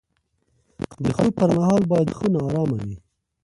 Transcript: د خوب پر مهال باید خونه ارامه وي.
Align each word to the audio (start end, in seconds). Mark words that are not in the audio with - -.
د 1.03 1.05
خوب 1.17 1.31
پر 1.39 1.49
مهال 1.57 1.81
باید 1.91 2.15
خونه 2.17 2.39
ارامه 2.47 2.77
وي. 2.87 2.95